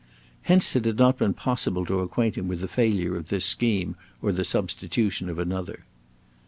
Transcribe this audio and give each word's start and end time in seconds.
Hence, 0.41 0.75
it 0.75 0.85
had 0.85 0.97
not 0.97 1.19
been 1.19 1.35
possible 1.35 1.85
to 1.85 1.99
acquaint 1.99 2.35
him 2.35 2.47
with 2.47 2.61
the 2.61 2.67
failure 2.67 3.15
of 3.15 3.27
this 3.29 3.45
scheme 3.45 3.95
or 4.19 4.31
the 4.31 4.43
substitution 4.43 5.29
of 5.29 5.37
another. 5.37 5.85